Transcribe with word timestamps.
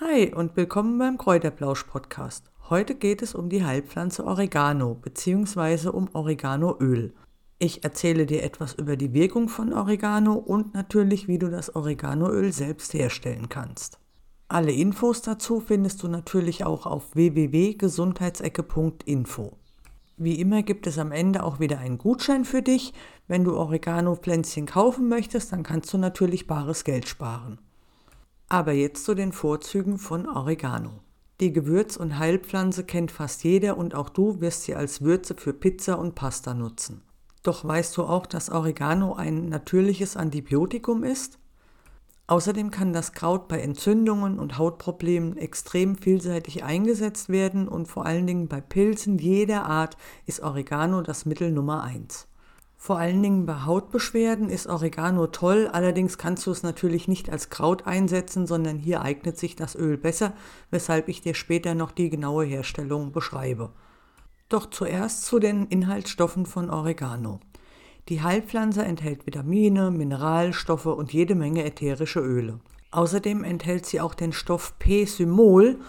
Hi 0.00 0.32
und 0.32 0.56
willkommen 0.56 0.96
beim 0.96 1.18
Kräuterblausch 1.18 1.82
Podcast. 1.82 2.52
Heute 2.70 2.94
geht 2.94 3.20
es 3.20 3.34
um 3.34 3.48
die 3.48 3.64
Heilpflanze 3.64 4.24
Oregano 4.24 4.94
bzw. 4.94 5.88
um 5.88 6.08
Oreganoöl. 6.12 7.12
Ich 7.58 7.82
erzähle 7.82 8.24
dir 8.24 8.44
etwas 8.44 8.74
über 8.74 8.96
die 8.96 9.12
Wirkung 9.12 9.48
von 9.48 9.72
Oregano 9.72 10.34
und 10.34 10.72
natürlich, 10.72 11.26
wie 11.26 11.40
du 11.40 11.50
das 11.50 11.74
Oreganoöl 11.74 12.52
selbst 12.52 12.94
herstellen 12.94 13.48
kannst. 13.48 13.98
Alle 14.46 14.70
Infos 14.70 15.20
dazu 15.22 15.58
findest 15.58 16.00
du 16.04 16.06
natürlich 16.06 16.64
auch 16.64 16.86
auf 16.86 17.16
www.gesundheitsecke.info. 17.16 19.56
Wie 20.16 20.40
immer 20.40 20.62
gibt 20.62 20.86
es 20.86 21.00
am 21.00 21.10
Ende 21.10 21.42
auch 21.42 21.58
wieder 21.58 21.80
einen 21.80 21.98
Gutschein 21.98 22.44
für 22.44 22.62
dich. 22.62 22.94
Wenn 23.26 23.42
du 23.42 23.56
Oregano-Pflänzchen 23.56 24.66
kaufen 24.66 25.08
möchtest, 25.08 25.50
dann 25.50 25.64
kannst 25.64 25.92
du 25.92 25.98
natürlich 25.98 26.46
bares 26.46 26.84
Geld 26.84 27.08
sparen. 27.08 27.58
Aber 28.50 28.72
jetzt 28.72 29.04
zu 29.04 29.14
den 29.14 29.32
Vorzügen 29.32 29.98
von 29.98 30.26
Oregano. 30.26 31.00
Die 31.40 31.52
Gewürz- 31.52 31.98
und 31.98 32.18
Heilpflanze 32.18 32.82
kennt 32.82 33.10
fast 33.10 33.44
jeder 33.44 33.76
und 33.76 33.94
auch 33.94 34.08
du 34.08 34.40
wirst 34.40 34.62
sie 34.62 34.74
als 34.74 35.02
Würze 35.02 35.34
für 35.34 35.52
Pizza 35.52 35.98
und 35.98 36.14
Pasta 36.14 36.54
nutzen. 36.54 37.02
Doch 37.42 37.62
weißt 37.64 37.96
du 37.96 38.04
auch, 38.04 38.24
dass 38.24 38.50
Oregano 38.50 39.14
ein 39.14 39.50
natürliches 39.50 40.16
Antibiotikum 40.16 41.04
ist? 41.04 41.38
Außerdem 42.26 42.70
kann 42.70 42.92
das 42.92 43.12
Kraut 43.12 43.48
bei 43.48 43.60
Entzündungen 43.60 44.38
und 44.38 44.56
Hautproblemen 44.56 45.36
extrem 45.36 45.96
vielseitig 45.96 46.64
eingesetzt 46.64 47.28
werden 47.28 47.68
und 47.68 47.86
vor 47.86 48.06
allen 48.06 48.26
Dingen 48.26 48.48
bei 48.48 48.60
Pilzen 48.62 49.18
jeder 49.18 49.66
Art 49.66 49.96
ist 50.24 50.42
Oregano 50.42 51.02
das 51.02 51.26
Mittel 51.26 51.52
Nummer 51.52 51.82
eins. 51.82 52.28
Vor 52.80 52.96
allen 52.96 53.22
Dingen 53.24 53.44
bei 53.44 53.64
Hautbeschwerden 53.64 54.48
ist 54.48 54.68
Oregano 54.68 55.26
toll, 55.26 55.68
allerdings 55.70 56.16
kannst 56.16 56.46
du 56.46 56.52
es 56.52 56.62
natürlich 56.62 57.08
nicht 57.08 57.28
als 57.28 57.50
Kraut 57.50 57.86
einsetzen, 57.88 58.46
sondern 58.46 58.78
hier 58.78 59.02
eignet 59.02 59.36
sich 59.36 59.56
das 59.56 59.74
Öl 59.74 59.98
besser, 59.98 60.32
weshalb 60.70 61.08
ich 61.08 61.20
dir 61.20 61.34
später 61.34 61.74
noch 61.74 61.90
die 61.90 62.08
genaue 62.08 62.44
Herstellung 62.44 63.10
beschreibe. 63.10 63.72
Doch 64.48 64.70
zuerst 64.70 65.26
zu 65.26 65.40
den 65.40 65.66
Inhaltsstoffen 65.66 66.46
von 66.46 66.70
Oregano. 66.70 67.40
Die 68.08 68.22
Heilpflanze 68.22 68.84
enthält 68.84 69.26
Vitamine, 69.26 69.90
Mineralstoffe 69.90 70.86
und 70.86 71.12
jede 71.12 71.34
Menge 71.34 71.64
ätherische 71.64 72.20
Öle. 72.20 72.60
Außerdem 72.92 73.42
enthält 73.42 73.86
sie 73.86 74.00
auch 74.00 74.14
den 74.14 74.32
Stoff 74.32 74.78
P-Symol 74.78 75.80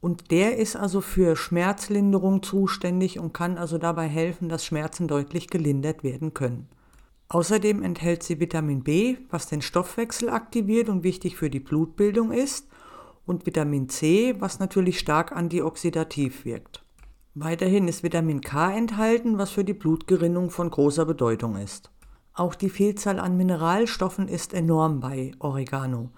und 0.00 0.30
der 0.30 0.56
ist 0.58 0.76
also 0.76 1.00
für 1.00 1.36
Schmerzlinderung 1.36 2.42
zuständig 2.42 3.18
und 3.18 3.32
kann 3.34 3.58
also 3.58 3.78
dabei 3.78 4.06
helfen, 4.06 4.48
dass 4.48 4.64
Schmerzen 4.64 5.08
deutlich 5.08 5.48
gelindert 5.48 6.04
werden 6.04 6.34
können. 6.34 6.68
Außerdem 7.28 7.82
enthält 7.82 8.22
sie 8.22 8.40
Vitamin 8.40 8.82
B, 8.82 9.16
was 9.28 9.48
den 9.48 9.60
Stoffwechsel 9.60 10.30
aktiviert 10.30 10.88
und 10.88 11.02
wichtig 11.02 11.36
für 11.36 11.50
die 11.50 11.60
Blutbildung 11.60 12.32
ist, 12.32 12.68
und 13.26 13.44
Vitamin 13.44 13.90
C, 13.90 14.34
was 14.38 14.58
natürlich 14.58 14.98
stark 14.98 15.32
antioxidativ 15.32 16.46
wirkt. 16.46 16.82
Weiterhin 17.34 17.86
ist 17.86 18.02
Vitamin 18.02 18.40
K 18.40 18.72
enthalten, 18.72 19.36
was 19.36 19.50
für 19.50 19.64
die 19.64 19.74
Blutgerinnung 19.74 20.50
von 20.50 20.70
großer 20.70 21.04
Bedeutung 21.04 21.56
ist. 21.56 21.90
Auch 22.32 22.54
die 22.54 22.70
Vielzahl 22.70 23.18
an 23.18 23.36
Mineralstoffen 23.36 24.28
ist 24.28 24.54
enorm 24.54 25.00
bei 25.00 25.32
Oregano. 25.38 26.08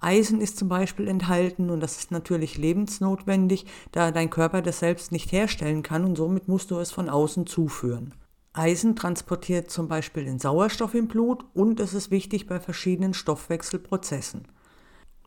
Eisen 0.00 0.40
ist 0.40 0.56
zum 0.56 0.68
Beispiel 0.68 1.08
enthalten 1.08 1.70
und 1.70 1.80
das 1.80 1.98
ist 1.98 2.12
natürlich 2.12 2.56
lebensnotwendig, 2.56 3.66
da 3.90 4.10
dein 4.10 4.30
Körper 4.30 4.62
das 4.62 4.78
selbst 4.78 5.10
nicht 5.10 5.32
herstellen 5.32 5.82
kann 5.82 6.04
und 6.04 6.16
somit 6.16 6.46
musst 6.46 6.70
du 6.70 6.78
es 6.78 6.92
von 6.92 7.08
außen 7.08 7.46
zuführen. 7.46 8.14
Eisen 8.52 8.96
transportiert 8.96 9.70
zum 9.70 9.88
Beispiel 9.88 10.24
den 10.24 10.38
Sauerstoff 10.38 10.94
im 10.94 11.08
Blut 11.08 11.44
und 11.54 11.80
es 11.80 11.94
ist 11.94 12.10
wichtig 12.10 12.46
bei 12.46 12.60
verschiedenen 12.60 13.14
Stoffwechselprozessen. 13.14 14.46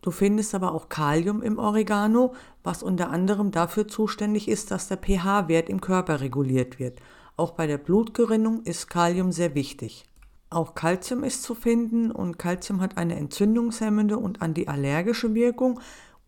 Du 0.01 0.09
findest 0.09 0.55
aber 0.55 0.73
auch 0.73 0.89
Kalium 0.89 1.43
im 1.43 1.59
Oregano, 1.59 2.33
was 2.63 2.81
unter 2.81 3.09
anderem 3.09 3.51
dafür 3.51 3.87
zuständig 3.87 4.47
ist, 4.47 4.71
dass 4.71 4.87
der 4.87 4.97
pH-Wert 4.97 5.69
im 5.69 5.79
Körper 5.79 6.21
reguliert 6.21 6.79
wird. 6.79 6.99
Auch 7.37 7.51
bei 7.51 7.67
der 7.67 7.77
Blutgerinnung 7.77 8.63
ist 8.63 8.89
Kalium 8.89 9.31
sehr 9.31 9.53
wichtig. 9.53 10.05
Auch 10.51 10.75
Calcium 10.75 11.23
ist 11.23 11.43
zu 11.43 11.55
finden 11.55 12.11
und 12.11 12.37
Calcium 12.37 12.81
hat 12.81 12.97
eine 12.97 13.15
entzündungshemmende 13.15 14.17
und 14.17 14.41
antiallergische 14.41 15.33
Wirkung 15.33 15.79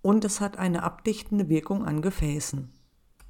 und 0.01 0.23
es 0.23 0.39
hat 0.39 0.57
eine 0.57 0.83
abdichtende 0.83 1.49
Wirkung 1.49 1.83
an 1.83 2.01
Gefäßen. 2.01 2.71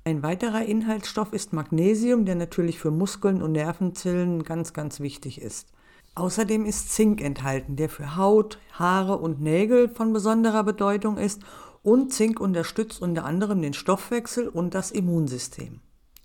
Ein 0.05 0.21
weiterer 0.21 0.63
Inhaltsstoff 0.63 1.33
ist 1.33 1.51
Magnesium, 1.51 2.25
der 2.25 2.35
natürlich 2.35 2.77
für 2.77 2.91
Muskeln 2.91 3.41
und 3.41 3.53
Nervenzellen 3.53 4.43
ganz, 4.43 4.73
ganz 4.73 4.99
wichtig 4.99 5.41
ist. 5.41 5.69
Außerdem 6.13 6.63
ist 6.63 6.93
Zink 6.93 7.21
enthalten, 7.21 7.75
der 7.75 7.89
für 7.89 8.15
Haut, 8.15 8.59
Haare 8.73 9.17
und 9.17 9.41
Nägel 9.41 9.89
von 9.89 10.13
besonderer 10.13 10.63
Bedeutung 10.63 11.17
ist 11.17 11.41
und 11.81 12.13
Zink 12.13 12.39
unterstützt 12.39 13.01
unter 13.01 13.25
anderem 13.25 13.63
den 13.63 13.73
Stoffwechsel 13.73 14.47
und 14.47 14.75
das 14.75 14.91
Immunsystem. 14.91 15.79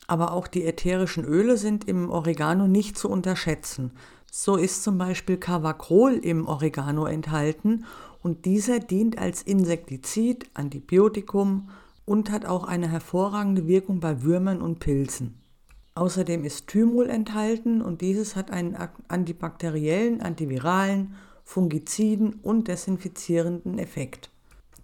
Aber 0.06 0.32
auch 0.32 0.46
die 0.46 0.64
ätherischen 0.66 1.24
Öle 1.24 1.56
sind 1.56 1.88
im 1.88 2.10
Oregano 2.10 2.66
nicht 2.66 2.98
zu 2.98 3.08
unterschätzen. 3.08 3.92
So 4.40 4.54
ist 4.54 4.84
zum 4.84 4.98
Beispiel 4.98 5.36
Cavacrol 5.36 6.12
im 6.12 6.46
Oregano 6.46 7.06
enthalten 7.06 7.84
und 8.22 8.44
dieser 8.44 8.78
dient 8.78 9.18
als 9.18 9.42
Insektizid, 9.42 10.48
Antibiotikum 10.54 11.70
und 12.04 12.30
hat 12.30 12.46
auch 12.46 12.62
eine 12.62 12.88
hervorragende 12.88 13.66
Wirkung 13.66 13.98
bei 13.98 14.22
Würmern 14.22 14.62
und 14.62 14.78
Pilzen. 14.78 15.42
Außerdem 15.96 16.44
ist 16.44 16.68
Thymol 16.68 17.10
enthalten 17.10 17.82
und 17.82 18.00
dieses 18.00 18.36
hat 18.36 18.52
einen 18.52 18.76
antibakteriellen, 19.08 20.20
antiviralen, 20.20 21.16
fungiziden 21.42 22.34
und 22.34 22.68
desinfizierenden 22.68 23.80
Effekt. 23.80 24.30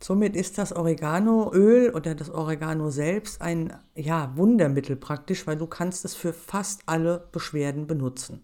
Somit 0.03 0.35
ist 0.35 0.59
das 0.59 0.73
Oreganoöl 0.73 1.91
oder 1.95 2.17
das 2.17 2.29
Oregano 2.29 2.91
selbst 2.91 3.41
ein 3.41 3.73
ja, 3.95 4.37
Wundermittel 4.37 4.97
praktisch, 4.97 5.47
weil 5.47 5.57
du 5.57 5.69
kannst 5.69 6.05
es 6.05 6.17
für 6.17 6.33
fast 6.33 6.83
alle 6.87 7.29
Beschwerden 7.31 7.87
benutzen. 7.87 8.43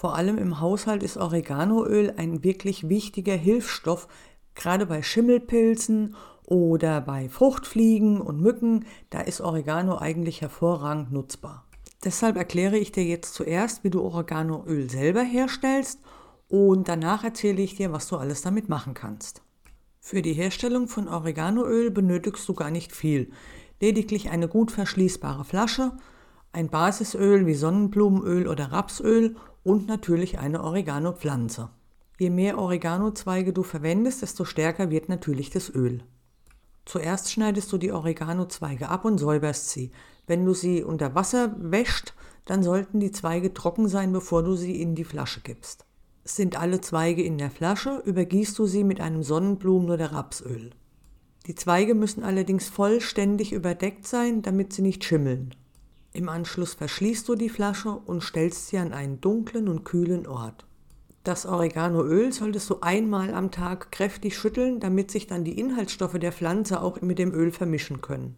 Vor 0.00 0.14
allem 0.14 0.38
im 0.38 0.60
Haushalt 0.60 1.02
ist 1.02 1.18
Oreganoöl 1.18 2.14
ein 2.16 2.42
wirklich 2.42 2.88
wichtiger 2.88 3.34
Hilfsstoff, 3.34 4.08
gerade 4.54 4.86
bei 4.86 5.02
Schimmelpilzen 5.02 6.16
oder 6.46 7.02
bei 7.02 7.28
Fruchtfliegen 7.28 8.18
und 8.18 8.40
Mücken, 8.40 8.86
da 9.10 9.20
ist 9.20 9.42
Oregano 9.42 9.98
eigentlich 9.98 10.40
hervorragend 10.40 11.12
nutzbar. 11.12 11.66
Deshalb 12.02 12.38
erkläre 12.38 12.78
ich 12.78 12.92
dir 12.92 13.04
jetzt 13.04 13.34
zuerst, 13.34 13.84
wie 13.84 13.90
du 13.90 14.00
Oreganoöl 14.00 14.88
selber 14.88 15.20
herstellst 15.20 16.00
und 16.48 16.88
danach 16.88 17.22
erzähle 17.22 17.60
ich 17.60 17.74
dir, 17.74 17.92
was 17.92 18.08
du 18.08 18.16
alles 18.16 18.40
damit 18.40 18.70
machen 18.70 18.94
kannst. 18.94 19.42
Für 20.00 20.22
die 20.22 20.32
Herstellung 20.32 20.88
von 20.88 21.08
Oreganoöl 21.08 21.90
benötigst 21.90 22.48
du 22.48 22.54
gar 22.54 22.70
nicht 22.70 22.96
viel, 22.96 23.32
lediglich 23.82 24.30
eine 24.30 24.48
gut 24.48 24.72
verschließbare 24.72 25.44
Flasche, 25.44 25.92
ein 26.52 26.68
Basisöl 26.68 27.46
wie 27.46 27.54
Sonnenblumenöl 27.54 28.48
oder 28.48 28.72
Rapsöl 28.72 29.36
und 29.62 29.86
natürlich 29.86 30.38
eine 30.38 30.62
Oregano-Pflanze. 30.62 31.70
Je 32.18 32.30
mehr 32.30 32.58
Oregano-Zweige 32.58 33.52
du 33.52 33.62
verwendest, 33.62 34.22
desto 34.22 34.44
stärker 34.44 34.90
wird 34.90 35.08
natürlich 35.08 35.50
das 35.50 35.72
Öl. 35.74 36.02
Zuerst 36.84 37.30
schneidest 37.30 37.72
du 37.72 37.78
die 37.78 37.92
Oregano-Zweige 37.92 38.88
ab 38.88 39.04
und 39.04 39.18
säuberst 39.18 39.70
sie. 39.70 39.92
Wenn 40.26 40.44
du 40.44 40.54
sie 40.54 40.82
unter 40.82 41.14
Wasser 41.14 41.54
wäscht, 41.58 42.14
dann 42.46 42.62
sollten 42.62 43.00
die 43.00 43.12
Zweige 43.12 43.54
trocken 43.54 43.88
sein, 43.88 44.12
bevor 44.12 44.42
du 44.42 44.56
sie 44.56 44.80
in 44.82 44.94
die 44.94 45.04
Flasche 45.04 45.40
gibst. 45.40 45.86
Sind 46.24 46.60
alle 46.60 46.80
Zweige 46.80 47.22
in 47.22 47.38
der 47.38 47.50
Flasche, 47.50 48.02
übergießt 48.04 48.58
du 48.58 48.66
sie 48.66 48.84
mit 48.84 49.00
einem 49.00 49.22
Sonnenblumen- 49.22 49.90
oder 49.90 50.12
Rapsöl. 50.12 50.70
Die 51.46 51.54
Zweige 51.54 51.94
müssen 51.94 52.22
allerdings 52.22 52.68
vollständig 52.68 53.52
überdeckt 53.52 54.06
sein, 54.06 54.42
damit 54.42 54.72
sie 54.72 54.82
nicht 54.82 55.04
schimmeln. 55.04 55.54
Im 56.12 56.28
Anschluss 56.28 56.74
verschließt 56.74 57.28
du 57.28 57.36
die 57.36 57.48
Flasche 57.48 57.90
und 57.90 58.22
stellst 58.22 58.68
sie 58.68 58.78
an 58.78 58.92
einen 58.92 59.20
dunklen 59.20 59.68
und 59.68 59.84
kühlen 59.84 60.26
Ort. 60.26 60.66
Das 61.22 61.46
Oreganoöl 61.46 62.32
solltest 62.32 62.68
du 62.70 62.78
einmal 62.80 63.32
am 63.32 63.50
Tag 63.50 63.92
kräftig 63.92 64.36
schütteln, 64.36 64.80
damit 64.80 65.10
sich 65.10 65.26
dann 65.26 65.44
die 65.44 65.58
Inhaltsstoffe 65.58 66.18
der 66.18 66.32
Pflanze 66.32 66.82
auch 66.82 67.00
mit 67.00 67.18
dem 67.18 67.32
Öl 67.32 67.52
vermischen 67.52 68.00
können. 68.00 68.34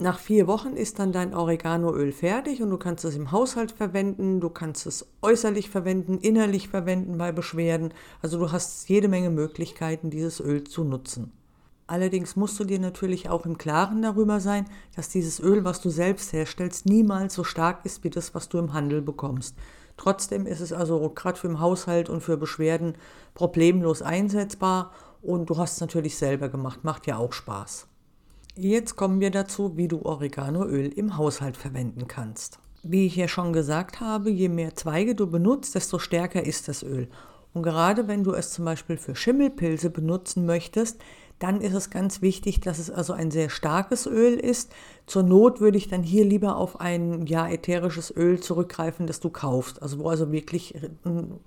Nach 0.00 0.18
vier 0.18 0.48
Wochen 0.48 0.74
ist 0.74 0.98
dann 0.98 1.12
dein 1.12 1.34
Oreganoöl 1.34 2.10
fertig 2.10 2.60
und 2.60 2.70
du 2.70 2.78
kannst 2.78 3.04
es 3.04 3.14
im 3.14 3.30
Haushalt 3.30 3.70
verwenden, 3.70 4.40
du 4.40 4.50
kannst 4.50 4.86
es 4.86 5.06
äußerlich 5.22 5.70
verwenden, 5.70 6.18
innerlich 6.18 6.68
verwenden 6.68 7.16
bei 7.16 7.30
Beschwerden. 7.30 7.94
Also 8.20 8.38
du 8.38 8.50
hast 8.50 8.88
jede 8.88 9.06
Menge 9.06 9.30
Möglichkeiten, 9.30 10.10
dieses 10.10 10.40
Öl 10.40 10.64
zu 10.64 10.82
nutzen. 10.82 11.30
Allerdings 11.86 12.34
musst 12.34 12.58
du 12.58 12.64
dir 12.64 12.78
natürlich 12.78 13.28
auch 13.28 13.44
im 13.44 13.58
Klaren 13.58 14.00
darüber 14.00 14.40
sein, 14.40 14.64
dass 14.96 15.10
dieses 15.10 15.38
Öl, 15.38 15.64
was 15.64 15.82
du 15.82 15.90
selbst 15.90 16.32
herstellst, 16.32 16.86
niemals 16.86 17.34
so 17.34 17.44
stark 17.44 17.84
ist 17.84 18.04
wie 18.04 18.10
das, 18.10 18.34
was 18.34 18.48
du 18.48 18.58
im 18.58 18.72
Handel 18.72 19.02
bekommst. 19.02 19.54
Trotzdem 19.96 20.46
ist 20.46 20.60
es 20.60 20.72
also 20.72 21.10
gerade 21.10 21.38
für 21.38 21.48
den 21.48 21.60
Haushalt 21.60 22.08
und 22.08 22.22
für 22.22 22.36
Beschwerden 22.36 22.94
problemlos 23.34 24.02
einsetzbar 24.02 24.92
und 25.22 25.50
du 25.50 25.58
hast 25.58 25.74
es 25.74 25.80
natürlich 25.80 26.16
selber 26.16 26.48
gemacht, 26.48 26.84
macht 26.84 27.06
ja 27.06 27.18
auch 27.18 27.32
Spaß. 27.32 27.86
Jetzt 28.56 28.96
kommen 28.96 29.20
wir 29.20 29.30
dazu, 29.30 29.76
wie 29.76 29.88
du 29.88 30.02
Oreganoöl 30.02 30.86
im 30.86 31.16
Haushalt 31.16 31.56
verwenden 31.56 32.08
kannst. 32.08 32.58
Wie 32.82 33.06
ich 33.06 33.16
ja 33.16 33.28
schon 33.28 33.52
gesagt 33.52 34.00
habe, 34.00 34.30
je 34.30 34.48
mehr 34.48 34.74
Zweige 34.74 35.14
du 35.14 35.26
benutzt, 35.26 35.74
desto 35.74 35.98
stärker 35.98 36.44
ist 36.44 36.68
das 36.68 36.82
Öl. 36.82 37.08
Und 37.52 37.62
gerade 37.62 38.08
wenn 38.08 38.24
du 38.24 38.32
es 38.32 38.52
zum 38.52 38.64
Beispiel 38.64 38.96
für 38.96 39.14
Schimmelpilze 39.14 39.90
benutzen 39.90 40.44
möchtest, 40.44 41.00
dann 41.44 41.60
ist 41.60 41.74
es 41.74 41.90
ganz 41.90 42.22
wichtig, 42.22 42.60
dass 42.60 42.78
es 42.78 42.90
also 42.90 43.12
ein 43.12 43.30
sehr 43.30 43.50
starkes 43.50 44.06
Öl 44.06 44.32
ist. 44.32 44.72
Zur 45.04 45.24
Not 45.24 45.60
würde 45.60 45.76
ich 45.76 45.88
dann 45.88 46.02
hier 46.02 46.24
lieber 46.24 46.56
auf 46.56 46.80
ein 46.80 47.26
ja, 47.26 47.46
ätherisches 47.46 48.10
Öl 48.16 48.40
zurückgreifen, 48.40 49.06
das 49.06 49.20
du 49.20 49.28
kaufst, 49.28 49.82
also 49.82 49.98
wo 49.98 50.08
also 50.08 50.32
wirklich 50.32 50.74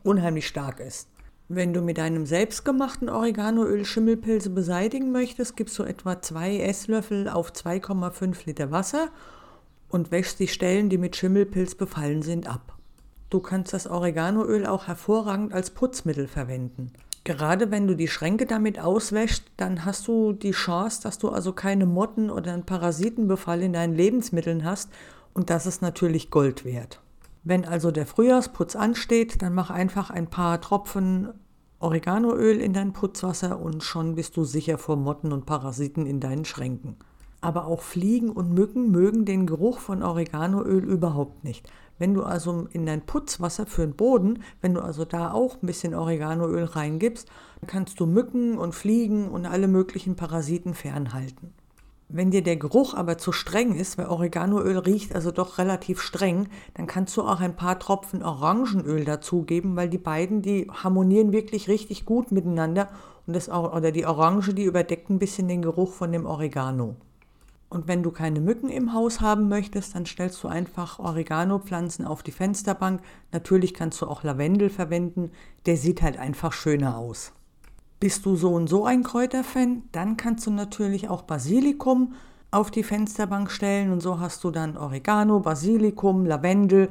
unheimlich 0.03 0.47
stark 0.47 0.81
ist. 0.81 1.09
Wenn 1.49 1.73
du 1.73 1.81
mit 1.81 1.97
deinem 1.97 2.27
selbstgemachten 2.27 3.09
Oreganoöl 3.09 3.85
Schimmelpilze 3.85 4.51
beseitigen 4.51 5.11
möchtest, 5.11 5.57
gibst 5.57 5.79
du 5.79 5.83
etwa 5.83 6.21
zwei 6.21 6.59
Esslöffel 6.59 7.27
auf 7.27 7.51
2,5 7.51 8.45
Liter 8.45 8.69
Wasser 8.69 9.07
und 9.89 10.11
wäschst 10.11 10.39
die 10.39 10.47
Stellen, 10.47 10.89
die 10.89 10.99
mit 10.99 11.15
Schimmelpilz 11.15 11.73
befallen 11.73 12.21
sind, 12.21 12.47
ab. 12.47 12.77
Du 13.31 13.39
kannst 13.39 13.73
das 13.73 13.87
Oreganoöl 13.87 14.67
auch 14.67 14.85
hervorragend 14.85 15.53
als 15.53 15.71
Putzmittel 15.71 16.27
verwenden. 16.27 16.91
Gerade 17.27 17.71
wenn 17.71 17.87
du 17.87 17.95
die 17.97 18.07
Schränke 18.07 18.45
damit 18.45 18.79
auswäschst, 18.79 19.43
dann 19.57 19.83
hast 19.83 20.07
du 20.07 20.31
die 20.31 20.51
Chance, 20.51 21.01
dass 21.03 21.17
du 21.17 21.27
also 21.27 21.51
keine 21.51 21.85
Motten 21.85 22.29
oder 22.29 22.53
einen 22.53 22.63
Parasitenbefall 22.63 23.63
in 23.63 23.73
deinen 23.73 23.93
Lebensmitteln 23.93 24.63
hast 24.63 24.89
und 25.33 25.49
das 25.49 25.65
ist 25.65 25.81
natürlich 25.81 26.31
Gold 26.31 26.63
wert. 26.63 27.01
Wenn 27.43 27.65
also 27.65 27.91
der 27.91 28.05
Frühjahrsputz 28.05 28.77
ansteht, 28.77 29.41
dann 29.41 29.53
mach 29.53 29.69
einfach 29.71 30.09
ein 30.09 30.27
paar 30.27 30.61
Tropfen 30.61 31.33
Oreganoöl 31.79 32.61
in 32.61 32.71
dein 32.71 32.93
Putzwasser 32.93 33.59
und 33.59 33.83
schon 33.83 34.15
bist 34.15 34.37
du 34.37 34.45
sicher 34.45 34.77
vor 34.77 34.95
Motten 34.95 35.33
und 35.33 35.45
Parasiten 35.45 36.05
in 36.05 36.21
deinen 36.21 36.45
Schränken. 36.45 36.95
Aber 37.41 37.67
auch 37.67 37.81
Fliegen 37.81 38.29
und 38.29 38.53
Mücken 38.53 38.89
mögen 38.89 39.25
den 39.25 39.47
Geruch 39.47 39.79
von 39.79 40.01
Oreganoöl 40.01 40.85
überhaupt 40.85 41.43
nicht. 41.43 41.69
Wenn 41.99 42.13
du 42.13 42.23
also 42.23 42.67
in 42.71 42.85
dein 42.85 43.05
Putzwasser 43.05 43.65
für 43.65 43.81
den 43.81 43.95
Boden, 43.95 44.43
wenn 44.61 44.73
du 44.73 44.81
also 44.81 45.05
da 45.05 45.31
auch 45.31 45.61
ein 45.61 45.65
bisschen 45.65 45.95
Oreganoöl 45.95 46.65
reingibst, 46.65 47.27
kannst 47.65 47.99
du 47.99 48.05
Mücken 48.05 48.57
und 48.57 48.75
Fliegen 48.75 49.29
und 49.29 49.45
alle 49.45 49.67
möglichen 49.67 50.15
Parasiten 50.15 50.73
fernhalten. 50.73 51.53
Wenn 52.09 52.31
dir 52.31 52.41
der 52.41 52.55
Geruch 52.55 52.93
aber 52.93 53.17
zu 53.17 53.33
streng 53.33 53.75
ist, 53.75 53.97
weil 53.97 54.05
Oreganoöl 54.05 54.77
riecht 54.77 55.13
also 55.13 55.31
doch 55.31 55.57
relativ 55.57 55.99
streng, 56.01 56.47
dann 56.75 56.87
kannst 56.87 57.17
du 57.17 57.23
auch 57.23 57.41
ein 57.41 57.57
paar 57.57 57.79
Tropfen 57.79 58.23
Orangenöl 58.23 59.03
dazugeben, 59.03 59.75
weil 59.75 59.89
die 59.89 59.97
beiden, 59.97 60.41
die 60.41 60.71
harmonieren 60.71 61.33
wirklich 61.33 61.67
richtig 61.67 62.05
gut 62.05 62.31
miteinander 62.31 62.87
und 63.25 63.35
das, 63.35 63.49
oder 63.49 63.91
die 63.91 64.05
Orange, 64.05 64.53
die 64.53 64.63
überdeckt 64.63 65.09
ein 65.09 65.19
bisschen 65.19 65.49
den 65.49 65.61
Geruch 65.61 65.91
von 65.91 66.13
dem 66.13 66.25
Oregano. 66.25 66.95
Und 67.69 67.87
wenn 67.87 68.01
du 68.01 68.11
keine 68.11 68.39
Mücken 68.39 68.69
im 68.69 68.93
Haus 68.93 69.19
haben 69.19 69.49
möchtest, 69.49 69.95
dann 69.95 70.05
stellst 70.05 70.41
du 70.43 70.47
einfach 70.47 70.99
Oregano-Pflanzen 70.99 72.05
auf 72.05 72.23
die 72.23 72.31
Fensterbank. 72.31 73.01
Natürlich 73.33 73.73
kannst 73.73 74.01
du 74.01 74.07
auch 74.07 74.23
Lavendel 74.23 74.69
verwenden, 74.69 75.31
der 75.65 75.75
sieht 75.75 76.01
halt 76.01 76.17
einfach 76.17 76.53
schöner 76.53 76.97
aus. 76.97 77.33
Bist 77.99 78.25
du 78.25 78.35
so 78.35 78.53
und 78.53 78.67
so 78.67 78.85
ein 78.85 79.03
Kräuterfan, 79.03 79.83
dann 79.91 80.17
kannst 80.17 80.45
du 80.47 80.51
natürlich 80.51 81.09
auch 81.09 81.23
Basilikum 81.23 82.13
auf 82.51 82.71
die 82.71 82.83
Fensterbank 82.83 83.51
stellen 83.51 83.91
und 83.91 84.01
so 84.01 84.19
hast 84.19 84.43
du 84.43 84.51
dann 84.51 84.77
Oregano, 84.77 85.39
Basilikum, 85.39 86.25
Lavendel, 86.25 86.89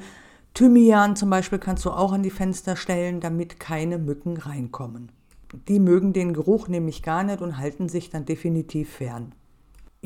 Thymian 0.52 1.16
zum 1.16 1.30
Beispiel 1.30 1.58
kannst 1.58 1.84
du 1.84 1.90
auch 1.90 2.12
an 2.12 2.22
die 2.22 2.30
Fenster 2.30 2.76
stellen, 2.76 3.20
damit 3.20 3.60
keine 3.60 3.98
Mücken 3.98 4.36
reinkommen. 4.36 5.12
Die 5.68 5.78
mögen 5.78 6.12
den 6.12 6.34
Geruch 6.34 6.68
nämlich 6.68 7.02
gar 7.02 7.22
nicht 7.22 7.40
und 7.40 7.58
halten 7.58 7.88
sich 7.88 8.10
dann 8.10 8.24
definitiv 8.24 8.90
fern. 8.90 9.32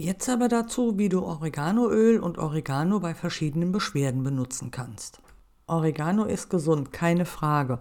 Jetzt 0.00 0.31
aber 0.31 0.49
dazu, 0.49 0.97
wie 0.97 1.11
du 1.11 1.23
Oreganoöl 1.23 2.20
und 2.20 2.38
Oregano 2.38 3.00
bei 3.00 3.12
verschiedenen 3.12 3.70
Beschwerden 3.70 4.23
benutzen 4.23 4.70
kannst. 4.70 5.20
Oregano 5.67 6.25
ist 6.25 6.49
gesund, 6.49 6.91
keine 6.91 7.26
Frage. 7.26 7.81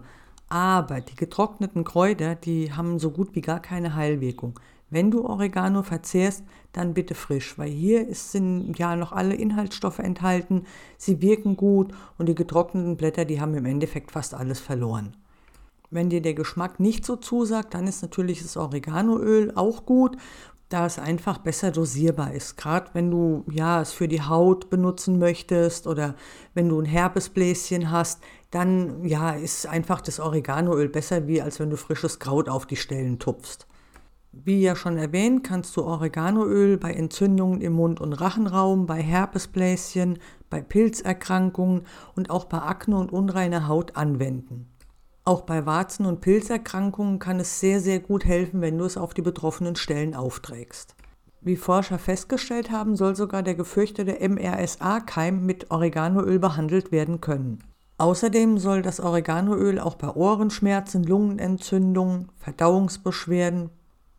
Aber 0.50 1.00
die 1.00 1.14
getrockneten 1.14 1.82
Kräuter, 1.82 2.34
die 2.34 2.74
haben 2.74 2.98
so 2.98 3.10
gut 3.10 3.34
wie 3.34 3.40
gar 3.40 3.60
keine 3.60 3.94
Heilwirkung. 3.94 4.60
Wenn 4.90 5.10
du 5.10 5.24
Oregano 5.24 5.82
verzehrst, 5.82 6.44
dann 6.74 6.92
bitte 6.92 7.14
frisch, 7.14 7.56
weil 7.56 7.70
hier 7.70 8.14
sind 8.14 8.78
ja 8.78 8.96
noch 8.96 9.12
alle 9.12 9.34
Inhaltsstoffe 9.34 10.00
enthalten, 10.00 10.66
sie 10.98 11.22
wirken 11.22 11.56
gut 11.56 11.94
und 12.18 12.28
die 12.28 12.34
getrockneten 12.34 12.98
Blätter, 12.98 13.24
die 13.24 13.40
haben 13.40 13.54
im 13.54 13.64
Endeffekt 13.64 14.10
fast 14.10 14.34
alles 14.34 14.60
verloren. 14.60 15.16
Wenn 15.92 16.08
dir 16.08 16.22
der 16.22 16.34
Geschmack 16.34 16.78
nicht 16.78 17.04
so 17.04 17.16
zusagt, 17.16 17.74
dann 17.74 17.88
ist 17.88 18.02
natürlich 18.02 18.42
das 18.42 18.56
Oreganoöl 18.56 19.52
auch 19.56 19.86
gut 19.86 20.16
da 20.70 20.86
es 20.86 20.98
einfach 20.98 21.38
besser 21.38 21.72
dosierbar 21.72 22.32
ist. 22.32 22.56
Gerade 22.56 22.90
wenn 22.94 23.10
du 23.10 23.44
ja 23.50 23.82
es 23.82 23.92
für 23.92 24.08
die 24.08 24.22
Haut 24.22 24.70
benutzen 24.70 25.18
möchtest 25.18 25.86
oder 25.86 26.14
wenn 26.54 26.68
du 26.68 26.80
ein 26.80 26.86
Herpesbläschen 26.86 27.90
hast, 27.90 28.22
dann 28.50 29.04
ja 29.04 29.32
ist 29.32 29.66
einfach 29.66 30.00
das 30.00 30.20
Oreganoöl 30.20 30.88
besser, 30.88 31.26
wie 31.26 31.42
als 31.42 31.60
wenn 31.60 31.70
du 31.70 31.76
frisches 31.76 32.18
Kraut 32.20 32.48
auf 32.48 32.66
die 32.66 32.76
Stellen 32.76 33.18
tupfst. 33.18 33.66
Wie 34.32 34.60
ja 34.60 34.76
schon 34.76 34.96
erwähnt, 34.96 35.42
kannst 35.42 35.76
du 35.76 35.82
Oreganoöl 35.82 36.78
bei 36.78 36.92
Entzündungen 36.92 37.60
im 37.60 37.72
Mund- 37.72 38.00
und 38.00 38.12
Rachenraum, 38.12 38.86
bei 38.86 39.02
Herpesbläschen, 39.02 40.20
bei 40.48 40.62
Pilzerkrankungen 40.62 41.82
und 42.14 42.30
auch 42.30 42.44
bei 42.44 42.58
Akne 42.58 42.96
und 42.96 43.12
unreiner 43.12 43.66
Haut 43.66 43.96
anwenden. 43.96 44.69
Auch 45.30 45.42
bei 45.42 45.64
Warzen- 45.64 46.06
und 46.06 46.20
Pilzerkrankungen 46.22 47.20
kann 47.20 47.38
es 47.38 47.60
sehr, 47.60 47.78
sehr 47.78 48.00
gut 48.00 48.24
helfen, 48.24 48.62
wenn 48.62 48.76
du 48.76 48.84
es 48.84 48.96
auf 48.96 49.14
die 49.14 49.22
betroffenen 49.22 49.76
Stellen 49.76 50.16
aufträgst. 50.16 50.96
Wie 51.40 51.54
Forscher 51.54 52.00
festgestellt 52.00 52.72
haben, 52.72 52.96
soll 52.96 53.14
sogar 53.14 53.44
der 53.44 53.54
gefürchtete 53.54 54.28
MRSA-Keim 54.28 55.46
mit 55.46 55.70
Oreganoöl 55.70 56.40
behandelt 56.40 56.90
werden 56.90 57.20
können. 57.20 57.60
Außerdem 57.96 58.58
soll 58.58 58.82
das 58.82 58.98
Oreganoöl 58.98 59.78
auch 59.78 59.94
bei 59.94 60.08
Ohrenschmerzen, 60.08 61.04
Lungenentzündungen, 61.04 62.26
Verdauungsbeschwerden, 62.38 63.70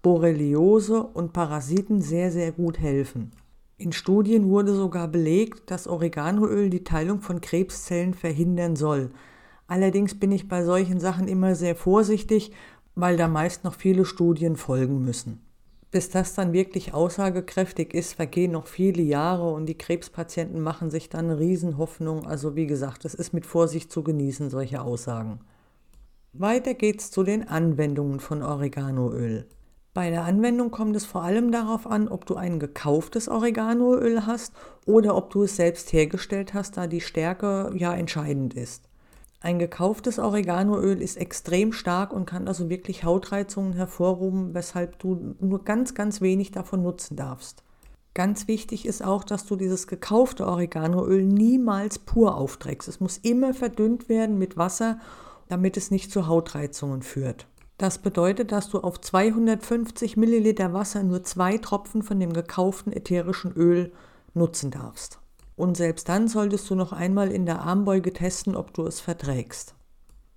Borreliose 0.02 1.04
und 1.04 1.34
Parasiten 1.34 2.00
sehr, 2.00 2.32
sehr 2.32 2.54
gut 2.54 2.80
helfen. 2.80 3.32
In 3.78 3.92
Studien 3.92 4.48
wurde 4.48 4.74
sogar 4.74 5.10
belegt, 5.10 5.72
dass 5.72 5.90
Oreganoöl 5.90 6.70
die 6.70 6.86
Teilung 6.86 7.20
von 7.20 7.42
Krebszellen 7.42 8.14
verhindern 8.14 8.78
soll, 8.78 9.12
Allerdings 9.72 10.20
bin 10.20 10.34
ich 10.34 10.50
bei 10.50 10.66
solchen 10.66 11.00
Sachen 11.00 11.30
immer 11.30 11.56
sehr 11.56 11.78
vorsichtig, 11.78 12.52
weil 12.94 13.16
da 13.16 13.30
meist 13.30 13.64
noch 13.64 13.74
viele 13.74 14.04
Studien 14.04 14.58
folgen 14.58 15.02
müssen. 15.06 15.40
Bis 15.92 16.10
das 16.10 16.36
dann 16.36 16.52
wirklich 16.52 16.94
aussagekräftig 16.94 17.94
ist, 17.94 18.16
vergehen 18.16 18.52
noch 18.52 18.68
viele 18.68 19.02
Jahre 19.02 19.50
und 19.54 19.68
die 19.68 19.78
Krebspatienten 19.78 20.60
machen 20.60 20.92
sich 20.92 21.08
dann 21.08 21.32
Riesenhoffnung. 21.32 22.28
Also 22.28 22.58
wie 22.58 22.68
gesagt, 22.68 23.06
es 23.06 23.14
ist 23.14 23.34
mit 23.34 23.46
Vorsicht 23.46 23.94
zu 23.94 24.04
genießen, 24.04 24.50
solche 24.50 24.82
Aussagen. 24.82 25.40
Weiter 26.34 26.74
geht's 26.74 27.10
zu 27.10 27.24
den 27.24 27.48
Anwendungen 27.48 28.20
von 28.20 28.44
Oreganoöl. 28.44 29.48
Bei 29.94 30.10
der 30.10 30.26
Anwendung 30.26 30.72
kommt 30.72 30.98
es 30.98 31.06
vor 31.06 31.24
allem 31.24 31.50
darauf 31.50 31.88
an, 31.88 32.10
ob 32.10 32.26
du 32.26 32.36
ein 32.36 32.60
gekauftes 32.60 33.30
Oreganoöl 33.30 34.26
hast 34.26 34.52
oder 34.86 35.16
ob 35.16 35.30
du 35.30 35.44
es 35.44 35.56
selbst 35.56 35.94
hergestellt 35.94 36.54
hast, 36.54 36.76
da 36.76 36.88
die 36.88 37.00
Stärke 37.00 37.72
ja 37.74 37.94
entscheidend 37.94 38.54
ist. 38.54 38.91
Ein 39.44 39.58
gekauftes 39.58 40.20
Oreganoöl 40.20 41.02
ist 41.02 41.18
extrem 41.18 41.74
stark 41.74 42.14
und 42.14 42.28
kann 42.28 42.48
also 42.48 42.70
wirklich 42.70 43.04
Hautreizungen 43.04 43.74
hervorrufen, 43.74 44.54
weshalb 44.54 45.00
du 45.00 45.36
nur 45.40 45.64
ganz, 45.64 45.96
ganz 45.96 46.22
wenig 46.22 46.52
davon 46.52 46.84
nutzen 46.84 47.18
darfst. 47.18 47.64
Ganz 48.14 48.48
wichtig 48.48 48.86
ist 48.86 49.04
auch, 49.04 49.24
dass 49.24 49.46
du 49.46 49.56
dieses 49.56 49.88
gekaufte 49.88 50.46
Oreganoöl 50.46 51.24
niemals 51.24 51.98
pur 51.98 52.36
aufträgst. 52.36 52.88
Es 52.88 53.00
muss 53.00 53.18
immer 53.18 53.56
verdünnt 53.56 54.10
werden 54.10 54.38
mit 54.38 54.58
Wasser, 54.58 55.00
damit 55.48 55.76
es 55.76 55.90
nicht 55.90 56.12
zu 56.12 56.28
Hautreizungen 56.28 57.02
führt. 57.02 57.48
Das 57.80 57.98
bedeutet, 57.98 58.52
dass 58.52 58.70
du 58.70 58.82
auf 58.82 59.02
250 59.02 60.18
Milliliter 60.18 60.72
Wasser 60.72 61.02
nur 61.02 61.24
zwei 61.24 61.58
Tropfen 61.58 62.04
von 62.04 62.20
dem 62.20 62.32
gekauften 62.34 62.94
ätherischen 62.94 63.54
Öl 63.54 63.92
nutzen 64.36 64.70
darfst. 64.70 65.21
Und 65.62 65.78
selbst 65.78 66.10
dann 66.10 66.28
solltest 66.28 66.68
du 66.72 66.74
noch 66.74 66.92
einmal 66.92 67.32
in 67.32 67.46
der 67.46 67.62
Armbeuge 67.62 68.12
testen, 68.14 68.56
ob 68.56 68.74
du 68.74 68.84
es 68.88 69.00
verträgst. 69.00 69.76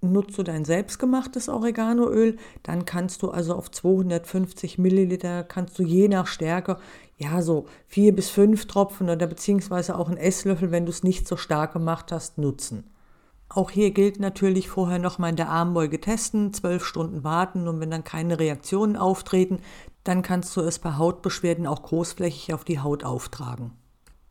Nutzt 0.03 0.37
du 0.37 0.43
dein 0.43 0.67
selbstgemachtes 0.67 1.49
Oreganoöl, 1.49 2.37
dann 2.63 2.85
kannst 2.85 3.23
du 3.23 3.31
also 3.31 3.55
auf 3.55 3.71
250 3.71 4.77
Milliliter, 4.77 5.43
kannst 5.43 5.79
du 5.79 5.83
je 5.83 6.09
nach 6.09 6.27
Stärke, 6.27 6.77
ja, 7.17 7.41
so 7.41 7.65
vier 7.87 8.15
bis 8.15 8.29
fünf 8.29 8.67
Tropfen 8.67 9.09
oder 9.09 9.27
beziehungsweise 9.27 9.97
auch 9.97 10.09
einen 10.09 10.19
Esslöffel, 10.19 10.71
wenn 10.71 10.85
du 10.85 10.91
es 10.91 11.05
nicht 11.05 11.27
so 11.27 11.39
stark 11.39 11.73
gemacht 11.73 12.13
hast, 12.13 12.37
nutzen. 12.37 12.91
Auch 13.49 13.71
hier 13.71 13.93
gilt 13.93 14.21
natürlich 14.21 14.69
vorher 14.69 14.99
nochmal 14.99 15.31
in 15.31 15.37
der 15.37 15.49
Armbeuge 15.49 16.03
testen, 16.03 16.53
zwölf 16.53 16.85
Stunden 16.85 17.25
warten 17.25 17.67
und 17.67 17.81
wenn 17.81 17.91
dann 17.91 18.05
keine 18.05 18.39
Reaktionen 18.39 18.99
auftreten, 18.99 19.61
dann 20.03 20.21
kannst 20.21 20.55
du 20.55 20.61
es 20.61 20.79
bei 20.79 20.99
Hautbeschwerden 20.99 21.67
auch 21.67 21.83
großflächig 21.83 22.53
auf 22.53 22.65
die 22.65 22.81
Haut 22.81 23.05
auftragen. 23.05 23.73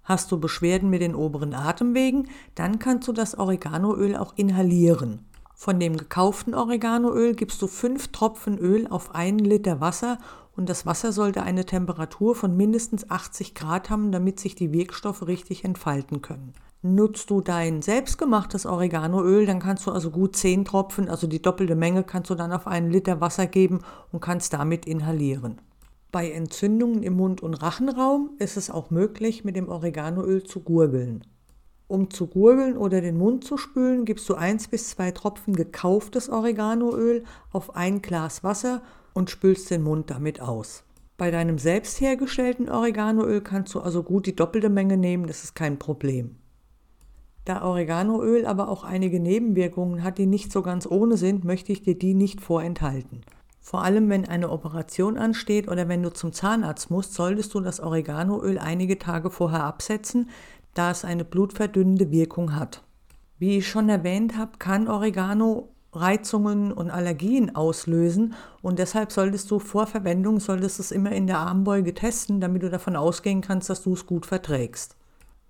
Hast 0.03 0.31
du 0.31 0.39
Beschwerden 0.39 0.89
mit 0.89 1.01
den 1.01 1.15
oberen 1.15 1.53
Atemwegen, 1.53 2.27
dann 2.55 2.79
kannst 2.79 3.07
du 3.07 3.13
das 3.13 3.37
Oreganoöl 3.37 4.17
auch 4.17 4.33
inhalieren. 4.35 5.25
Von 5.55 5.79
dem 5.79 5.95
gekauften 5.95 6.53
Oreganoöl 6.53 7.35
gibst 7.35 7.61
du 7.61 7.67
5 7.67 8.09
Tropfen 8.09 8.57
Öl 8.57 8.85
auf 8.87 9.15
einen 9.15 9.39
Liter 9.39 9.79
Wasser 9.79 10.17
und 10.57 10.67
das 10.67 10.85
Wasser 10.85 11.13
sollte 11.13 11.43
eine 11.43 11.65
Temperatur 11.65 12.35
von 12.35 12.57
mindestens 12.57 13.09
80 13.09 13.55
Grad 13.55 13.89
haben, 13.89 14.11
damit 14.11 14.41
sich 14.41 14.55
die 14.55 14.73
Wirkstoffe 14.73 15.25
richtig 15.25 15.63
entfalten 15.63 16.21
können. 16.21 16.53
Nutzt 16.81 17.29
du 17.29 17.39
dein 17.39 17.81
selbstgemachtes 17.81 18.65
Oreganoöl, 18.65 19.45
dann 19.45 19.61
kannst 19.61 19.87
du 19.87 19.91
also 19.91 20.11
gut 20.11 20.35
10 20.35 20.65
Tropfen, 20.65 21.07
also 21.07 21.27
die 21.27 21.41
doppelte 21.41 21.75
Menge, 21.75 22.03
kannst 22.03 22.29
du 22.29 22.35
dann 22.35 22.51
auf 22.51 22.67
einen 22.67 22.91
Liter 22.91 23.21
Wasser 23.21 23.47
geben 23.47 23.79
und 24.11 24.19
kannst 24.19 24.51
damit 24.51 24.85
inhalieren. 24.85 25.61
Bei 26.13 26.29
Entzündungen 26.29 27.01
im 27.01 27.13
Mund- 27.13 27.41
und 27.41 27.55
Rachenraum 27.55 28.35
ist 28.37 28.55
es 28.55 28.69
auch 28.69 28.91
möglich, 28.91 29.43
mit 29.43 29.55
dem 29.55 29.67
Oreganoöl 29.67 30.43
zu 30.43 30.59
gurgeln. 30.59 31.25
Um 31.87 32.11
zu 32.11 32.27
gurgeln 32.27 32.77
oder 32.77 33.01
den 33.01 33.17
Mund 33.17 33.43
zu 33.43 33.57
spülen, 33.57 34.05
gibst 34.05 34.29
du 34.29 34.35
eins 34.35 34.67
bis 34.67 34.91
zwei 34.91 35.09
Tropfen 35.09 35.55
gekauftes 35.55 36.29
Oreganoöl 36.29 37.23
auf 37.51 37.75
ein 37.75 38.03
Glas 38.03 38.43
Wasser 38.43 38.83
und 39.15 39.31
spülst 39.31 39.71
den 39.71 39.81
Mund 39.81 40.11
damit 40.11 40.39
aus. 40.39 40.83
Bei 41.17 41.31
deinem 41.31 41.57
selbst 41.57 41.99
hergestellten 41.99 42.69
Oreganoöl 42.69 43.41
kannst 43.41 43.73
du 43.73 43.79
also 43.79 44.03
gut 44.03 44.27
die 44.27 44.35
doppelte 44.35 44.69
Menge 44.69 44.97
nehmen, 44.97 45.25
das 45.25 45.43
ist 45.43 45.55
kein 45.55 45.79
Problem. 45.79 46.35
Da 47.43 47.63
Oreganoöl 47.63 48.45
aber 48.45 48.69
auch 48.69 48.83
einige 48.83 49.19
Nebenwirkungen 49.19 50.03
hat, 50.03 50.19
die 50.19 50.27
nicht 50.27 50.51
so 50.51 50.61
ganz 50.61 50.85
ohne 50.85 51.17
sind, 51.17 51.43
möchte 51.43 51.71
ich 51.71 51.81
dir 51.81 51.97
die 51.97 52.13
nicht 52.13 52.39
vorenthalten. 52.39 53.21
Vor 53.65 53.81
allem, 53.81 54.09
wenn 54.09 54.27
eine 54.27 54.49
Operation 54.49 55.17
ansteht 55.17 55.69
oder 55.69 55.87
wenn 55.87 56.03
du 56.03 56.11
zum 56.11 56.33
Zahnarzt 56.33 56.91
musst, 56.91 57.13
solltest 57.13 57.53
du 57.53 57.61
das 57.61 57.79
Oreganoöl 57.79 58.59
einige 58.59 58.99
Tage 58.99 59.31
vorher 59.31 59.63
absetzen, 59.63 60.29
da 60.73 60.91
es 60.91 61.05
eine 61.05 61.23
blutverdünnende 61.23 62.11
Wirkung 62.11 62.57
hat. 62.57 62.83
Wie 63.39 63.57
ich 63.57 63.67
schon 63.67 63.87
erwähnt 63.87 64.37
habe, 64.37 64.57
kann 64.59 64.89
Oregano 64.89 65.69
Reizungen 65.93 66.73
und 66.73 66.91
Allergien 66.91 67.55
auslösen 67.55 68.33
und 68.61 68.79
deshalb 68.79 69.13
solltest 69.13 69.49
du 69.49 69.59
vor 69.59 69.87
Verwendung 69.87 70.41
solltest 70.41 70.79
es 70.81 70.91
immer 70.91 71.13
in 71.13 71.27
der 71.27 71.37
Armbeuge 71.37 71.93
testen, 71.93 72.41
damit 72.41 72.63
du 72.63 72.69
davon 72.69 72.97
ausgehen 72.97 73.39
kannst, 73.39 73.69
dass 73.69 73.83
du 73.83 73.93
es 73.93 74.05
gut 74.05 74.25
verträgst. 74.25 74.97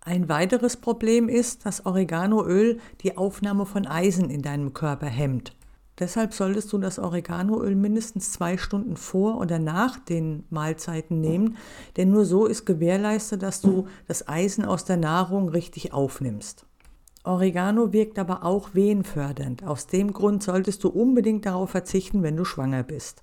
Ein 0.02 0.30
weiteres 0.30 0.78
Problem 0.78 1.30
ist, 1.30 1.66
dass 1.66 1.86
Oreganoöl 1.86 2.80
die 3.02 3.18
Aufnahme 3.18 3.66
von 3.66 3.88
Eisen 3.88 4.30
in 4.30 4.44
deinem 4.44 4.74
Körper 4.74 5.08
hemmt. 5.08 5.56
Deshalb 6.00 6.34
solltest 6.34 6.74
du 6.74 6.80
das 6.80 6.98
Oreganoöl 6.98 7.76
mindestens 7.76 8.32
zwei 8.32 8.58
Stunden 8.58 8.98
vor 8.98 9.38
oder 9.40 9.60
nach 9.60 10.00
den 10.00 10.44
Mahlzeiten 10.50 11.22
nehmen, 11.22 11.58
denn 11.98 12.10
nur 12.10 12.26
so 12.26 12.48
ist 12.48 12.66
gewährleistet, 12.66 13.44
dass 13.44 13.62
du 13.62 13.88
das 14.08 14.28
Eisen 14.28 14.66
aus 14.66 14.86
der 14.86 14.98
Nahrung 14.98 15.50
richtig 15.50 15.94
aufnimmst. 15.94 16.66
Oregano 17.24 17.94
wirkt 17.94 18.20
aber 18.20 18.44
auch 18.44 18.74
wehenfördernd. 18.74 19.64
Aus 19.64 19.88
dem 19.88 20.12
Grund 20.12 20.44
solltest 20.44 20.84
du 20.84 20.90
unbedingt 20.90 21.46
darauf 21.46 21.70
verzichten, 21.70 22.22
wenn 22.24 22.36
du 22.36 22.44
schwanger 22.44 22.84
bist. 22.84 23.22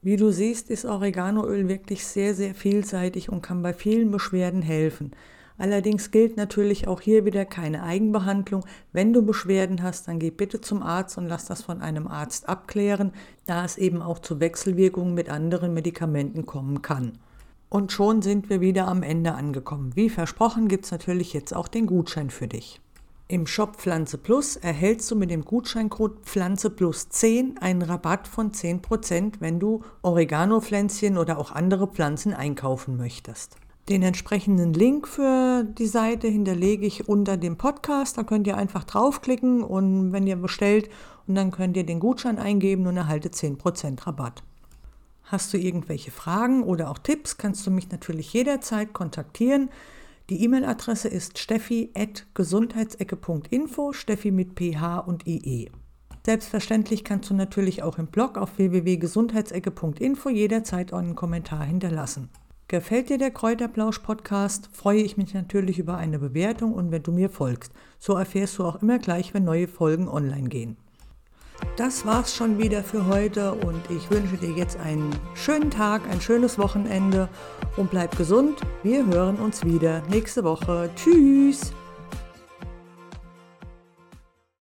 Wie 0.00 0.16
du 0.16 0.30
siehst, 0.30 0.70
ist 0.70 0.84
Oreganoöl 0.84 1.68
wirklich 1.68 2.06
sehr, 2.06 2.34
sehr 2.34 2.54
vielseitig 2.54 3.30
und 3.30 3.42
kann 3.42 3.62
bei 3.62 3.74
vielen 3.74 4.10
Beschwerden 4.10 4.62
helfen. 4.62 5.12
Allerdings 5.56 6.10
gilt 6.10 6.36
natürlich 6.36 6.88
auch 6.88 7.00
hier 7.00 7.24
wieder 7.24 7.44
keine 7.44 7.82
Eigenbehandlung. 7.84 8.64
Wenn 8.92 9.12
du 9.12 9.22
Beschwerden 9.22 9.82
hast, 9.82 10.08
dann 10.08 10.18
geh 10.18 10.30
bitte 10.30 10.60
zum 10.60 10.82
Arzt 10.82 11.16
und 11.16 11.26
lass 11.26 11.44
das 11.44 11.62
von 11.62 11.80
einem 11.80 12.08
Arzt 12.08 12.48
abklären, 12.48 13.12
da 13.46 13.64
es 13.64 13.78
eben 13.78 14.02
auch 14.02 14.18
zu 14.18 14.40
Wechselwirkungen 14.40 15.14
mit 15.14 15.28
anderen 15.28 15.72
Medikamenten 15.72 16.44
kommen 16.44 16.82
kann. 16.82 17.18
Und 17.68 17.92
schon 17.92 18.22
sind 18.22 18.50
wir 18.50 18.60
wieder 18.60 18.88
am 18.88 19.02
Ende 19.02 19.34
angekommen. 19.34 19.94
Wie 19.94 20.10
versprochen 20.10 20.68
gibt 20.68 20.86
es 20.86 20.90
natürlich 20.90 21.32
jetzt 21.32 21.54
auch 21.54 21.68
den 21.68 21.86
Gutschein 21.86 22.30
für 22.30 22.48
dich. 22.48 22.80
Im 23.26 23.46
Shop 23.46 23.76
Pflanze 23.76 24.18
Plus 24.18 24.56
erhältst 24.56 25.10
du 25.10 25.16
mit 25.16 25.30
dem 25.30 25.44
Gutscheincode 25.44 26.20
Pflanze 26.24 26.68
Plus 26.68 27.08
10 27.08 27.58
einen 27.58 27.82
Rabatt 27.82 28.28
von 28.28 28.52
10%, 28.52 29.36
wenn 29.40 29.58
du 29.58 29.82
Oregano-Pflänzchen 30.02 31.16
oder 31.16 31.38
auch 31.38 31.50
andere 31.50 31.86
Pflanzen 31.86 32.34
einkaufen 32.34 32.96
möchtest. 32.96 33.56
Den 33.88 34.02
entsprechenden 34.02 34.72
Link 34.72 35.06
für 35.06 35.62
die 35.62 35.86
Seite 35.86 36.26
hinterlege 36.26 36.86
ich 36.86 37.06
unter 37.06 37.36
dem 37.36 37.58
Podcast. 37.58 38.16
Da 38.16 38.22
könnt 38.22 38.46
ihr 38.46 38.56
einfach 38.56 38.84
draufklicken 38.84 39.62
und 39.62 40.12
wenn 40.12 40.26
ihr 40.26 40.36
bestellt 40.36 40.88
und 41.26 41.34
dann 41.34 41.50
könnt 41.50 41.76
ihr 41.76 41.84
den 41.84 42.00
Gutschein 42.00 42.38
eingeben 42.38 42.86
und 42.86 42.96
erhaltet 42.96 43.34
10% 43.34 44.06
Rabatt. 44.06 44.42
Hast 45.24 45.52
du 45.52 45.58
irgendwelche 45.58 46.10
Fragen 46.10 46.62
oder 46.62 46.90
auch 46.90 46.96
Tipps, 46.96 47.36
kannst 47.36 47.66
du 47.66 47.70
mich 47.70 47.90
natürlich 47.90 48.32
jederzeit 48.32 48.94
kontaktieren. 48.94 49.68
Die 50.30 50.42
E-Mail-Adresse 50.42 51.08
ist 51.08 51.38
steffi.gesundheitsecke.info, 51.38 53.92
Steffi 53.92 54.30
mit 54.30 54.58
PH 54.58 55.00
und 55.00 55.26
IE. 55.26 55.70
Selbstverständlich 56.24 57.04
kannst 57.04 57.28
du 57.28 57.34
natürlich 57.34 57.82
auch 57.82 57.98
im 57.98 58.06
Blog 58.06 58.38
auf 58.38 58.56
www.gesundheitsecke.info 58.56 60.30
jederzeit 60.30 60.94
einen 60.94 61.14
Kommentar 61.14 61.64
hinterlassen. 61.64 62.30
Gefällt 62.74 63.08
dir 63.08 63.18
der 63.18 63.30
Kräuterplausch-Podcast, 63.30 64.68
freue 64.72 65.00
ich 65.00 65.16
mich 65.16 65.32
natürlich 65.32 65.78
über 65.78 65.96
eine 65.96 66.18
Bewertung 66.18 66.74
und 66.74 66.90
wenn 66.90 67.04
du 67.04 67.12
mir 67.12 67.30
folgst. 67.30 67.72
So 68.00 68.14
erfährst 68.14 68.58
du 68.58 68.64
auch 68.64 68.82
immer 68.82 68.98
gleich, 68.98 69.32
wenn 69.32 69.44
neue 69.44 69.68
Folgen 69.68 70.08
online 70.08 70.48
gehen. 70.48 70.76
Das 71.76 72.04
war's 72.04 72.34
schon 72.34 72.58
wieder 72.58 72.82
für 72.82 73.06
heute 73.06 73.54
und 73.54 73.80
ich 73.92 74.10
wünsche 74.10 74.38
dir 74.38 74.50
jetzt 74.50 74.76
einen 74.80 75.14
schönen 75.34 75.70
Tag, 75.70 76.02
ein 76.10 76.20
schönes 76.20 76.58
Wochenende 76.58 77.28
und 77.76 77.92
bleib 77.92 78.18
gesund. 78.18 78.60
Wir 78.82 79.06
hören 79.06 79.36
uns 79.36 79.64
wieder 79.64 80.02
nächste 80.10 80.42
Woche. 80.42 80.90
Tschüss! 80.96 81.72